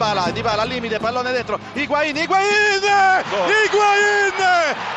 Dybala, 0.00 0.30
Dybala 0.30 0.62
al 0.62 0.68
limite, 0.68 0.98
pallone 0.98 1.30
dentro, 1.30 1.60
Higuain, 1.74 2.16
Higuain! 2.16 2.48
Higuain! 2.80 4.32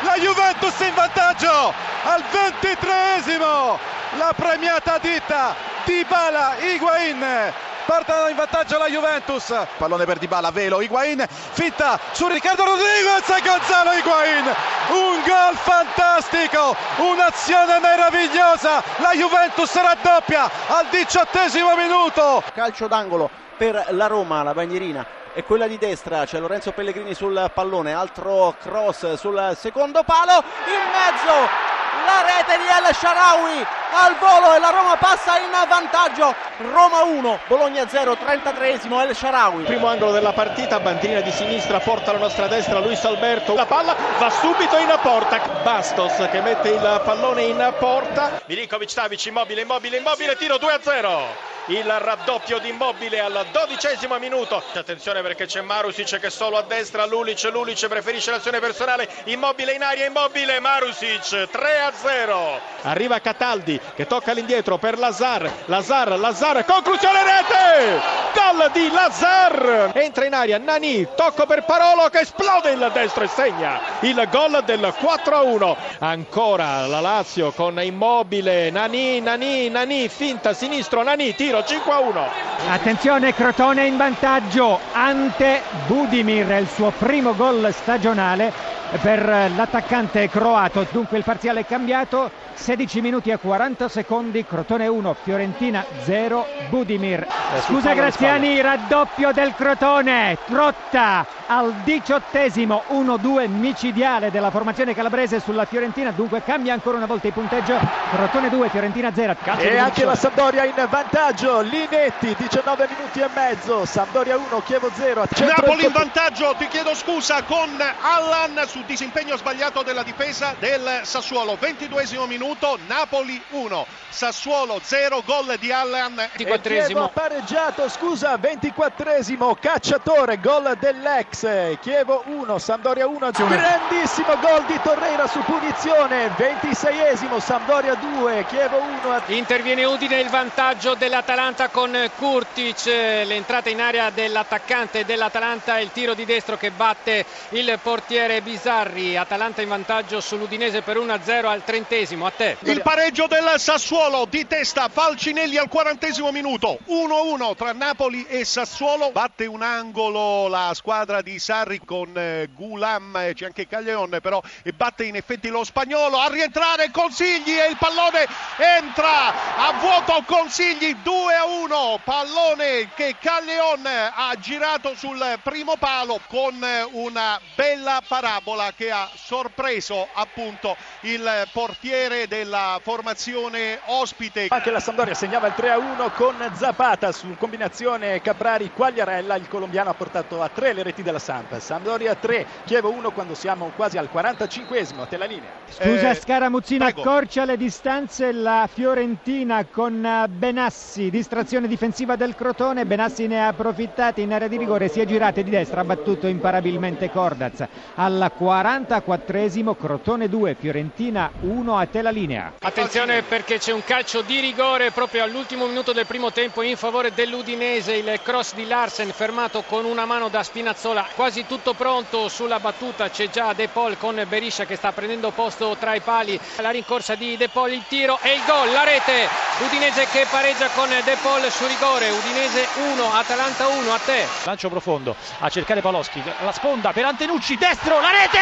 La 0.00 0.14
Juventus 0.16 0.80
in 0.80 0.94
vantaggio 0.94 1.74
al 2.04 2.24
ventitreesimo! 2.32 3.78
La 4.16 4.32
premiata 4.34 4.96
ditta 4.96 5.54
Dybala, 5.84 6.54
Higuain! 6.58 7.52
Portano 7.84 8.28
in 8.28 8.36
vantaggio 8.36 8.78
la 8.78 8.88
Juventus. 8.88 9.52
Pallone 9.76 10.06
per 10.06 10.16
Dybala, 10.16 10.50
velo, 10.50 10.80
Higuain, 10.80 11.22
fitta 11.28 12.00
su 12.12 12.26
Riccardo 12.26 12.64
Rodriguez 12.64 13.28
e 13.28 13.42
Gonzalo 13.46 13.92
Higuain. 13.92 14.46
Un 14.88 15.22
gol 15.22 15.54
fantastico, 15.54 16.74
un'azione 16.96 17.78
meravigliosa. 17.78 18.82
La 18.96 19.12
Juventus 19.12 19.70
raddoppia 19.74 20.50
al 20.68 20.86
diciottesimo 20.90 21.76
minuto. 21.76 22.42
Calcio 22.54 22.88
d'angolo 22.88 23.42
per 23.56 23.86
la 23.90 24.06
Roma, 24.06 24.42
la 24.42 24.54
bandierina 24.54 25.22
è 25.32 25.42
quella 25.42 25.66
di 25.66 25.78
destra, 25.78 26.24
c'è 26.24 26.38
Lorenzo 26.38 26.70
Pellegrini 26.70 27.12
sul 27.12 27.50
pallone, 27.52 27.92
altro 27.92 28.54
cross 28.60 29.14
sul 29.14 29.56
secondo 29.58 30.04
palo, 30.04 30.44
in 30.66 30.82
mezzo 30.92 31.72
la 32.04 32.22
rete 32.22 32.58
di 32.58 32.64
El 32.64 32.94
Sharawi 32.94 33.66
al 33.92 34.16
volo 34.18 34.54
e 34.54 34.58
la 34.58 34.70
Roma 34.70 34.96
passa 34.96 35.38
in 35.38 35.50
vantaggio. 35.68 36.34
Roma 36.72 37.02
1, 37.02 37.40
Bologna 37.46 37.88
0, 37.88 38.12
33esimo 38.12 39.00
El 39.00 39.14
Sharawi. 39.14 39.64
Primo 39.64 39.86
angolo 39.86 40.12
della 40.12 40.32
partita, 40.32 40.80
bandierina 40.80 41.20
di 41.20 41.30
sinistra, 41.30 41.80
porta 41.80 42.12
la 42.12 42.18
nostra 42.18 42.46
destra 42.46 42.80
Luis 42.80 43.04
Alberto. 43.04 43.54
La 43.54 43.66
palla 43.66 43.96
va 44.18 44.30
subito 44.30 44.76
in 44.78 44.92
porta. 45.02 45.40
Bastos 45.62 46.28
che 46.30 46.40
mette 46.40 46.70
il 46.70 47.02
pallone 47.04 47.42
in 47.42 47.74
porta. 47.78 48.42
Milinkovic 48.46 48.90
Savic 48.90 49.24
immobile, 49.26 49.62
immobile, 49.62 49.96
immobile, 49.96 50.36
tiro 50.36 50.58
2 50.58 50.72
a 50.72 50.80
0 50.82 51.53
il 51.68 51.90
raddoppio 51.90 52.58
di 52.58 52.68
Immobile 52.68 53.20
al 53.20 53.46
dodicesimo 53.50 54.18
minuto. 54.18 54.62
Attenzione 54.74 55.22
perché 55.22 55.46
c'è 55.46 55.62
Marusic 55.62 56.18
che 56.18 56.28
solo 56.28 56.58
a 56.58 56.62
destra, 56.62 57.06
Lulic, 57.06 57.48
Lulic 57.50 57.86
preferisce 57.88 58.30
l'azione 58.30 58.60
personale, 58.60 59.08
Immobile 59.24 59.72
in 59.72 59.82
aria, 59.82 60.04
Immobile, 60.04 60.60
Marusic 60.60 61.48
3 61.50 61.80
a 61.80 61.92
0. 61.92 62.60
Arriva 62.82 63.18
Cataldi 63.20 63.80
che 63.94 64.06
tocca 64.06 64.32
all'indietro 64.32 64.76
per 64.76 64.98
Lazar, 64.98 65.50
Lazar, 65.66 66.18
Lazar, 66.18 66.64
conclusione 66.66 67.22
rete! 67.22 68.00
Gol 68.34 68.70
di 68.72 68.90
Lazar! 68.90 69.92
Entra 69.94 70.26
in 70.26 70.34
aria 70.34 70.58
Nani, 70.58 71.06
tocco 71.16 71.46
per 71.46 71.64
Parolo 71.64 72.08
che 72.10 72.20
esplode 72.20 72.72
il 72.72 72.90
destro 72.92 73.24
e 73.24 73.28
segna 73.28 73.80
il 74.00 74.28
gol 74.30 74.62
del 74.64 74.92
4 74.98 75.36
a 75.36 75.42
1. 75.42 75.76
Ancora 76.00 76.86
la 76.86 77.00
Lazio 77.00 77.52
con 77.52 77.80
Immobile, 77.80 78.70
Nani, 78.70 79.20
Nani, 79.20 79.70
Nani, 79.70 80.08
finta 80.08 80.52
sinistro, 80.52 81.02
Nani, 81.02 81.34
tiro 81.34 81.53
giro 81.54 81.62
5 81.62 81.92
a 81.92 81.98
1 82.00 82.54
attenzione 82.70 83.34
Crotone 83.34 83.86
in 83.86 83.96
vantaggio. 83.96 84.80
Ante 84.92 85.62
Budimir 85.86 86.50
il 86.60 86.68
suo 86.68 86.90
primo 86.96 87.34
gol 87.34 87.72
stagionale 87.72 88.52
per 89.00 89.50
l'attaccante 89.54 90.28
croato. 90.28 90.86
Dunque 90.90 91.18
il 91.18 91.24
parziale 91.24 91.60
è 91.60 91.66
cambiato. 91.66 92.42
16 92.54 93.00
minuti 93.00 93.30
e 93.30 93.36
40 93.36 93.88
secondi 93.88 94.44
Crotone 94.46 94.86
1 94.86 95.16
Fiorentina 95.22 95.84
0 96.02 96.46
Budimir. 96.68 97.26
Scusa 97.66 97.92
Graziani 97.92 98.60
raddoppio 98.60 99.32
del 99.32 99.54
Crotone. 99.54 100.38
Trotta 100.46 101.26
al 101.46 101.74
diciottesimo 101.82 102.84
1-2 102.92 103.48
micidiale 103.48 104.30
della 104.30 104.50
formazione 104.50 104.94
calabrese 104.94 105.40
sulla 105.40 105.64
Fiorentina. 105.64 106.12
Dunque 106.12 106.42
cambia 106.42 106.72
ancora 106.72 106.96
una 106.96 107.06
volta 107.06 107.26
il 107.26 107.32
punteggio 107.32 107.76
Crotone 108.10 108.48
2 108.48 108.68
Fiorentina 108.68 109.12
0 109.12 109.36
Calcio 109.42 109.68
e 109.68 109.76
anche 109.76 110.04
la 110.04 110.14
Sampdoria 110.14 110.64
in 110.64 110.72
vantaggio 110.88 111.43
Linetti 111.44 112.34
19 112.34 112.88
minuti 112.88 113.20
e 113.20 113.28
mezzo 113.34 113.84
Sampdoria 113.84 114.36
1 114.36 114.62
Chievo 114.62 114.90
0 114.94 115.26
Napoli 115.40 115.84
in 115.84 115.92
vantaggio 115.92 116.54
ti 116.56 116.66
chiedo 116.68 116.94
scusa 116.94 117.42
con 117.42 117.68
Allan 118.00 118.64
su 118.66 118.82
disimpegno 118.86 119.36
sbagliato 119.36 119.82
della 119.82 120.02
difesa 120.02 120.54
del 120.58 121.00
Sassuolo. 121.02 121.56
22 121.56 122.06
minuto 122.26 122.78
Napoli 122.86 123.40
1 123.50 123.86
Sassuolo 124.14 124.78
0 124.80 125.22
gol 125.26 125.56
di 125.58 125.72
Allan. 125.72 126.14
24esimo 126.36 127.10
pareggiato 127.12 127.88
scusa 127.88 128.36
24esimo 128.36 129.54
Cacciatore 129.58 130.38
gol 130.38 130.76
dell'ex. 130.78 131.78
Chievo 131.80 132.22
1, 132.26 132.58
Sampdoria 132.58 133.08
1, 133.08 133.30
grandissimo 133.32 134.36
gol 134.40 134.64
di 134.66 134.78
Torreira 134.80 135.26
su 135.26 135.40
punizione, 135.40 136.28
26esimo, 136.28 137.40
Sampdoria 137.40 137.94
2, 137.94 138.46
Chievo 138.48 138.78
1. 138.78 139.22
Interviene 139.26 139.84
Udine 139.84 140.20
il 140.20 140.28
vantaggio 140.28 140.94
dell'Atalanta 141.34 141.68
con 141.68 142.10
Kurtic, 142.16 142.84
l'entrata 142.86 143.68
in 143.68 143.80
area 143.80 144.10
dell'attaccante 144.10 145.04
dell'Atalanta, 145.04 145.80
il 145.80 145.90
tiro 145.90 146.14
di 146.14 146.24
destro 146.24 146.56
che 146.56 146.70
batte 146.70 147.26
il 147.48 147.76
portiere 147.82 148.40
Bisarri, 148.40 149.16
Atalanta 149.16 149.60
in 149.60 149.68
vantaggio 149.68 150.20
sull'Udinese 150.20 150.82
per 150.82 150.96
1-0 150.96 151.46
al 151.46 151.64
trentesimo, 151.64 152.26
a 152.26 152.30
te. 152.30 152.56
Il 152.60 152.82
pareggio 152.82 153.26
del 153.26 153.54
Sassuolo 153.56 154.26
di 154.30 154.46
testa, 154.46 154.88
Falcinelli 154.88 155.56
al 155.56 155.68
quarantesimo 155.68 156.30
minuto, 156.30 156.78
1-1 156.86 157.56
tra 157.56 157.72
Napoli 157.72 158.24
e 158.28 158.44
Sassuolo, 158.44 159.10
batte 159.10 159.46
un 159.46 159.62
angolo 159.62 160.46
la 160.46 160.70
squadra 160.72 161.20
di 161.20 161.40
Sarri 161.40 161.80
con 161.84 162.16
eh, 162.16 162.48
Gulam, 162.54 163.16
eh, 163.16 163.34
c'è 163.34 163.46
anche 163.46 163.66
Caglione 163.66 164.20
però 164.20 164.40
e 164.62 164.72
batte 164.72 165.02
in 165.02 165.16
effetti 165.16 165.48
lo 165.48 165.64
spagnolo. 165.64 166.16
A 166.16 166.28
rientrare 166.28 166.92
Consigli 166.92 167.58
e 167.58 167.70
il 167.70 167.76
pallone 167.76 168.24
entra 168.56 169.56
a 169.56 169.72
vuoto 169.80 170.22
Consigli 170.26 170.94
2 171.02 171.23
a 171.32 171.46
1 171.46 172.00
pallone 172.04 172.90
che 172.94 173.16
Caglion 173.18 173.86
ha 173.86 174.34
girato 174.38 174.94
sul 174.94 175.22
primo 175.42 175.76
palo 175.78 176.20
con 176.28 176.54
una 176.92 177.40
bella 177.54 178.02
parabola 178.06 178.72
che 178.76 178.90
ha 178.90 179.08
sorpreso 179.14 180.06
appunto 180.12 180.76
il 181.00 181.48
portiere 181.52 182.28
della 182.28 182.78
formazione 182.82 183.80
ospite 183.86 184.48
anche 184.50 184.70
la 184.70 184.80
Sampdoria 184.80 185.14
segnava 185.14 185.46
il 185.46 185.54
3 185.54 185.70
a 185.70 185.78
1 185.78 186.10
con 186.10 186.50
Zapata 186.54 187.12
su 187.12 187.34
combinazione 187.38 188.20
Caprari-Quagliarella 188.20 189.36
il 189.36 189.48
colombiano 189.48 189.90
ha 189.90 189.94
portato 189.94 190.42
a 190.42 190.48
3 190.48 190.72
le 190.72 190.82
reti 190.82 191.02
della 191.02 191.18
Samp. 191.18 191.58
Sampdoria 191.58 192.14
3, 192.14 192.46
Chievo 192.64 192.90
1 192.90 193.12
quando 193.12 193.34
siamo 193.34 193.72
quasi 193.74 193.96
al 193.98 194.08
45esimo. 194.12 195.00
A 195.00 195.06
te 195.06 195.16
la 195.16 195.24
linea. 195.24 195.50
Scusa 195.68 196.10
eh, 196.10 196.14
Scaramuzzino, 196.14 196.84
accorcia 196.84 197.44
le 197.44 197.56
distanze 197.56 198.32
la 198.32 198.68
Fiorentina 198.72 199.64
con 199.66 200.26
Benassi, 200.28 201.10
distrazione 201.14 201.68
difensiva 201.68 202.16
del 202.16 202.34
Crotone. 202.34 202.86
Benassi 202.86 203.28
ne 203.28 203.40
ha 203.40 203.46
approfittato 203.46 204.20
in 204.20 204.32
area 204.32 204.48
di 204.48 204.56
rigore, 204.56 204.88
si 204.88 204.98
è 204.98 205.04
girato 205.04 205.40
di 205.42 205.50
destra, 205.50 205.82
ha 205.82 205.84
battuto 205.84 206.26
imparabilmente 206.26 207.08
Cordaz. 207.08 207.64
Al 207.94 208.32
44esimo 208.36 209.76
Crotone 209.76 210.28
2, 210.28 210.56
Fiorentina 210.58 211.30
1, 211.42 211.76
a 211.76 211.86
te 211.86 212.02
linea. 212.10 212.54
Attenzione 212.58 213.22
perché 213.22 213.58
c'è 213.58 213.72
un 213.72 213.84
calcio 213.84 214.22
di 214.22 214.40
rigore 214.40 214.90
proprio 214.90 215.22
all'ultimo 215.22 215.66
minuto 215.66 215.92
del 215.92 216.06
primo 216.06 216.32
tempo 216.32 216.62
in 216.62 216.76
favore 216.76 217.12
dell'Udinese, 217.14 217.94
il 217.94 218.20
cross 218.20 218.54
di 218.54 218.66
Larsen 218.66 219.12
fermato 219.12 219.62
con 219.62 219.84
una 219.84 220.06
mano 220.06 220.28
da 220.28 220.42
Spinazzola 220.42 221.06
quasi 221.14 221.46
tutto 221.46 221.74
pronto 221.74 222.28
sulla 222.28 222.58
battuta 222.58 223.08
c'è 223.08 223.30
già 223.30 223.52
De 223.52 223.68
Paul 223.68 223.96
con 223.96 224.20
Beriscia 224.28 224.64
che 224.64 224.76
sta 224.76 224.90
prendendo 224.92 225.30
posto 225.30 225.76
tra 225.78 225.94
i 225.94 226.00
pali 226.00 226.38
la 226.56 226.70
rincorsa 226.70 227.14
di 227.14 227.36
De 227.36 227.48
Paul 227.48 227.70
il 227.70 227.84
tiro 227.88 228.18
e 228.20 228.34
il 228.34 228.40
gol 228.46 228.72
la 228.72 228.84
rete 228.84 229.28
Udinese 229.64 230.06
che 230.10 230.26
pareggia 230.30 230.68
con 230.74 230.88
De 231.02 231.16
Paul 231.20 231.50
su 231.50 231.66
rigore 231.66 232.08
Udinese 232.08 232.68
1 232.74 233.12
Atalanta 233.12 233.66
1 233.66 233.92
a 233.92 233.98
te 233.98 234.26
lancio 234.44 234.68
profondo 234.68 235.16
a 235.40 235.48
cercare 235.48 235.80
Paloschi 235.80 236.22
la 236.40 236.52
sponda 236.52 236.92
per 236.92 237.04
Antenucci 237.04 237.56
destro 237.56 238.00
la 238.00 238.10
rete 238.10 238.38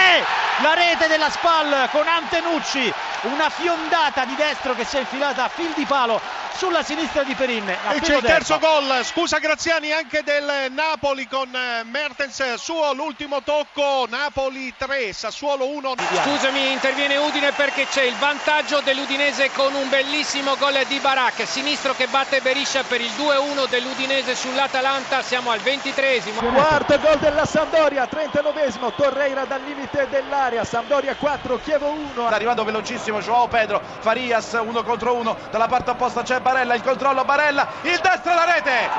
la 0.60 0.74
rete 0.74 1.08
della 1.08 1.30
SPAL 1.30 1.88
con 1.90 2.06
Antenucci 2.06 2.92
una 3.22 3.48
fiondata 3.48 4.24
di 4.26 4.34
destro 4.34 4.74
che 4.74 4.84
si 4.84 4.96
è 4.96 5.00
infilata 5.00 5.44
a 5.44 5.48
fil 5.48 5.72
di 5.74 5.84
palo 5.84 6.20
sulla 6.56 6.82
sinistra 6.82 7.22
di 7.22 7.34
Perin. 7.34 7.68
E 7.68 8.00
c'è 8.00 8.16
il 8.16 8.22
terzo 8.22 8.58
gol, 8.58 9.00
scusa 9.04 9.38
Graziani, 9.38 9.90
anche 9.92 10.22
del 10.22 10.70
Napoli 10.70 11.26
con 11.26 11.48
eh, 11.54 11.82
Mertens, 11.84 12.54
suo 12.54 12.92
l'ultimo 12.92 13.42
tocco, 13.42 14.06
Napoli 14.08 14.72
3, 14.76 15.12
Sassuolo 15.12 15.66
1. 15.68 15.94
Scusami, 16.22 16.72
interviene 16.72 17.16
Udine 17.16 17.52
perché 17.52 17.86
c'è 17.88 18.02
il 18.02 18.14
vantaggio 18.16 18.80
dell'Udinese 18.80 19.50
con 19.52 19.74
un 19.74 19.88
bellissimo 19.88 20.56
gol 20.56 20.84
di 20.86 20.98
Barak, 20.98 21.46
sinistro 21.46 21.94
che 21.94 22.06
batte 22.06 22.40
Beriscia 22.42 22.82
per 22.82 23.00
il 23.00 23.12
2-1 23.12 23.68
dell'Udinese 23.68 24.34
sull'Atalanta, 24.34 25.22
siamo 25.22 25.52
al 25.52 25.60
23esimo. 25.60 26.38
Quarto 26.52 26.98
gol 26.98 27.18
della 27.18 27.46
Sampdoria, 27.46 28.08
39esimo, 28.10 28.92
Torreira 28.96 29.44
dal 29.44 29.62
limite 29.62 30.08
dell'area, 30.10 30.64
Sampdoria 30.64 31.14
4, 31.14 31.60
Chievo 31.60 31.90
1. 31.90 32.26
Sta 32.26 32.34
arrivando 32.34 32.64
velocissimo 32.64 33.20
Joao 33.20 33.46
Pedro, 33.46 33.80
Farias 34.00 34.58
uno 34.60 34.82
contro 34.82 35.14
uno, 35.14 35.36
dalla 35.50 35.68
parte 35.68 35.90
opposta 35.90 36.22
c'è 36.22 36.40
Barella, 36.40 36.74
il 36.74 36.82
controllo 36.82 37.24
Barella, 37.24 37.68
il 37.82 38.00
destro 38.02 38.34
la 38.34 38.44
rete, 38.44 38.90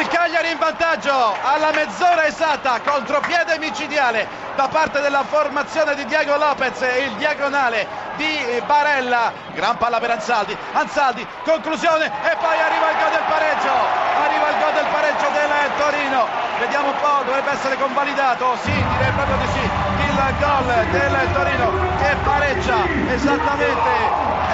il 0.00 0.08
Cagliari 0.08 0.50
in 0.50 0.58
vantaggio 0.58 1.36
alla 1.42 1.70
mezz'ora 1.72 2.24
esatta, 2.26 2.80
contropiede 2.80 3.58
micidiale 3.58 4.26
da 4.56 4.66
parte 4.68 5.00
della 5.00 5.24
formazione 5.24 5.94
di 5.94 6.06
Diego 6.06 6.36
Lopez 6.36 6.80
e 6.80 7.02
il 7.04 7.12
diagonale 7.16 8.07
di 8.18 8.62
Barella, 8.66 9.32
gran 9.54 9.78
palla 9.78 10.00
per 10.00 10.10
Anzaldi, 10.10 10.56
Anzaldi, 10.72 11.26
conclusione 11.44 12.06
e 12.06 12.36
poi 12.42 12.58
arriva 12.58 12.90
il 12.90 12.96
gol 12.98 13.10
del 13.14 13.26
pareggio, 13.30 13.72
arriva 14.18 14.48
il 14.50 14.58
gol 14.58 14.72
del 14.74 14.88
pareggio 14.90 15.28
del 15.30 15.70
Torino, 15.78 16.26
vediamo 16.58 16.88
un 16.88 16.98
po', 16.98 17.22
dovrebbe 17.24 17.50
essere 17.52 17.76
convalidato, 17.78 18.58
sì, 18.62 18.74
direi 18.74 19.12
proprio 19.12 19.36
di 19.38 19.46
sì, 19.54 19.62
il 19.62 20.34
gol 20.40 20.66
del 20.90 21.32
Torino 21.32 21.70
che 21.98 22.16
pareggia 22.24 22.76
esattamente, 23.14 23.90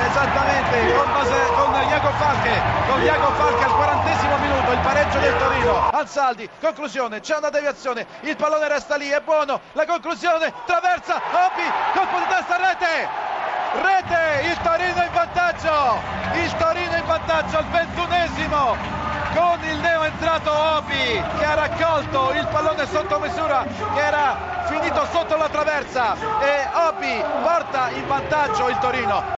esattamente 0.04 0.92
con, 0.92 1.12
base, 1.12 1.52
con 1.56 1.72
Iago 1.88 2.10
Falche, 2.18 2.62
con 2.86 3.02
Iago 3.02 3.30
Falche 3.32 3.64
al 3.64 3.74
quarantesimo 3.74 4.36
minuto, 4.38 4.72
il 4.72 4.78
pareggio 4.80 5.18
del 5.18 5.36
Torino. 5.38 5.90
Ansaldi, 5.90 6.48
conclusione, 6.60 7.20
c'è 7.20 7.36
una 7.38 7.48
deviazione, 7.48 8.06
il 8.20 8.36
pallone 8.36 8.68
resta 8.68 8.96
lì, 8.96 9.08
è 9.08 9.20
buono, 9.20 9.60
la 9.72 9.86
conclusione, 9.86 10.52
traversa, 10.66 11.14
Obi, 11.14 11.64
colpo 11.94 12.18
di 12.18 12.26
testa, 12.28 12.56
rete! 12.56 13.33
Rete, 13.82 14.46
il 14.48 14.56
Torino 14.62 15.02
in 15.02 15.10
vantaggio, 15.12 16.00
il 16.34 16.56
Torino 16.56 16.96
in 16.96 17.04
vantaggio 17.06 17.58
al 17.58 17.66
ventunesimo 17.66 18.76
con 19.34 19.58
il 19.64 19.78
neo 19.78 20.04
entrato 20.04 20.52
Obi 20.52 21.22
che 21.38 21.44
ha 21.44 21.54
raccolto 21.54 22.32
il 22.34 22.46
pallone 22.46 22.86
sotto 22.86 23.18
misura 23.18 23.64
che 23.94 24.00
era 24.00 24.62
finito 24.66 25.04
sotto 25.10 25.36
la 25.36 25.48
traversa 25.48 26.14
e 26.40 26.68
Obi 26.86 27.22
porta 27.42 27.90
in 27.90 28.06
vantaggio 28.06 28.68
il 28.68 28.78
Torino. 28.78 29.24